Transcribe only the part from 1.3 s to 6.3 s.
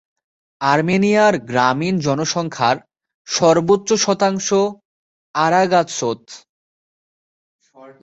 গ্রামীণ জনসংখ্যার সর্বোচ্চ শতাংশ আরাগাতসোত।